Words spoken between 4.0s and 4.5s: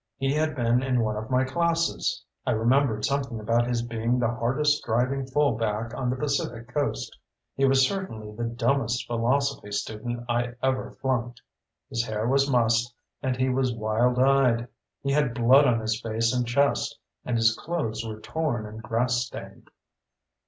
the